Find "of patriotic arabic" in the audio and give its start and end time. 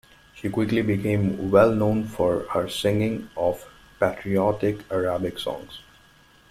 3.37-5.37